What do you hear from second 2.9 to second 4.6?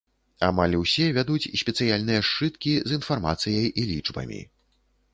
з інфармацыяй і лічбамі.